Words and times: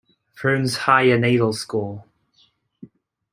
Frunze 0.35 0.77
Higher 0.87 1.19
Naval 1.19 1.53
School. 1.53 2.03